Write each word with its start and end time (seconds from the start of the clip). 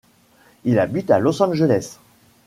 Il 0.63 0.79
habite 0.79 1.11
à 1.11 1.19
Los 1.19 1.43
Angeles. 1.43 1.99